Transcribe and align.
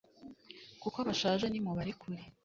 kuko 0.81 0.97
bashaje 1.07 1.45
nimubarekure 1.49 2.21